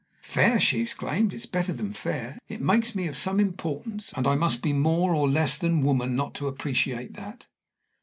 "Fair!" 0.23 0.59
she 0.59 0.81
exclaimed; 0.81 1.31
"it's 1.31 1.45
better 1.45 1.71
than 1.71 1.91
fair; 1.93 2.39
it 2.47 2.59
makes 2.59 2.95
me 2.95 3.05
of 3.05 3.15
some 3.15 3.39
importance; 3.39 4.11
and 4.17 4.25
I 4.25 4.33
must 4.33 4.63
be 4.63 4.73
more 4.73 5.13
or 5.13 5.29
less 5.29 5.55
than 5.55 5.83
woman 5.83 6.15
not 6.15 6.33
to 6.41 6.47
appreciate 6.47 7.13
that." 7.13 7.45